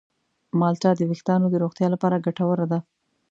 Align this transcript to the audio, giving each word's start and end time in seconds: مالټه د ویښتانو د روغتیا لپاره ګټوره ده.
مالټه 0.59 0.91
د 0.97 1.01
ویښتانو 1.09 1.45
د 1.49 1.55
روغتیا 1.63 1.87
لپاره 1.93 2.23
ګټوره 2.25 2.65
ده. 2.71 2.79